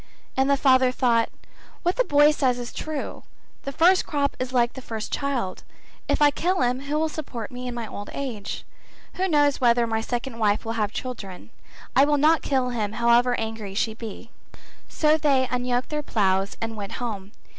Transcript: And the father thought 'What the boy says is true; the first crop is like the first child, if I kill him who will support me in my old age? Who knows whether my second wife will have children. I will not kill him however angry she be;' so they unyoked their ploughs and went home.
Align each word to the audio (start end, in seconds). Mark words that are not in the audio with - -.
And 0.35 0.49
the 0.49 0.57
father 0.57 0.91
thought 0.91 1.29
'What 1.83 1.95
the 1.97 2.03
boy 2.03 2.31
says 2.31 2.57
is 2.57 2.73
true; 2.73 3.21
the 3.65 3.71
first 3.71 4.03
crop 4.07 4.35
is 4.39 4.51
like 4.51 4.73
the 4.73 4.81
first 4.81 5.11
child, 5.13 5.61
if 6.07 6.23
I 6.23 6.31
kill 6.31 6.61
him 6.61 6.79
who 6.79 6.97
will 6.97 7.07
support 7.07 7.51
me 7.51 7.67
in 7.67 7.75
my 7.75 7.85
old 7.85 8.09
age? 8.11 8.65
Who 9.17 9.27
knows 9.27 9.61
whether 9.61 9.85
my 9.85 10.01
second 10.01 10.39
wife 10.39 10.65
will 10.65 10.71
have 10.73 10.91
children. 10.91 11.51
I 11.95 12.05
will 12.05 12.17
not 12.17 12.41
kill 12.41 12.69
him 12.69 12.93
however 12.93 13.35
angry 13.39 13.75
she 13.75 13.93
be;' 13.93 14.31
so 14.89 15.17
they 15.19 15.47
unyoked 15.51 15.89
their 15.89 16.01
ploughs 16.01 16.57
and 16.59 16.75
went 16.75 16.93
home. 16.93 17.31